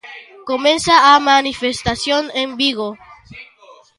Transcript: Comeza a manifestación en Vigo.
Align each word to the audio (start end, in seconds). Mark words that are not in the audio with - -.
Comeza 0.49 0.95
a 1.11 1.19
manifestación 1.31 2.23
en 2.43 2.49
Vigo. 2.61 2.89